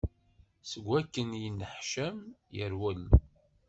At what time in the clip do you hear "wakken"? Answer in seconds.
0.87-1.29